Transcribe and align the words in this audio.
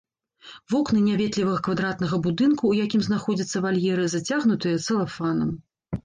Вокны 0.73 0.99
няветлівага 1.07 1.59
квадратнага 1.67 2.17
будынку, 2.27 2.63
у 2.71 2.77
якім 2.85 3.03
знаходзяцца 3.09 3.61
вальеры, 3.65 4.07
зацягнутыя 4.15 4.81
цэлафанам. 4.87 5.53